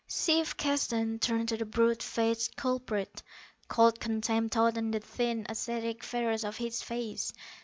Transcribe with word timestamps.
Chief 0.09 0.57
Keston 0.57 1.19
turned 1.19 1.49
to 1.49 1.57
the 1.57 1.65
brute 1.65 2.01
faced 2.01 2.55
culprit. 2.55 3.21
Cold 3.67 3.99
contempt 3.99 4.53
tautened 4.55 4.95
the 4.95 4.99
thin, 4.99 5.45
ascetic 5.47 6.03
features 6.03 6.43
of 6.43 6.57
his 6.57 6.81
face. 6.81 7.31